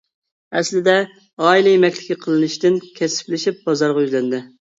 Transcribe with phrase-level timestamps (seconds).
[0.59, 4.43] ئەسلىدە ئائىلە يېمەكلىكى قىلىنىشتىن كەسىپلىشىپ بازارغا يۈزلەندى.